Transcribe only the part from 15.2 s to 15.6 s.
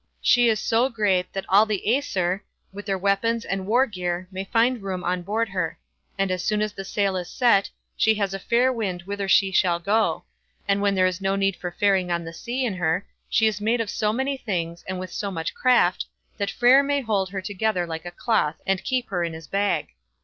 much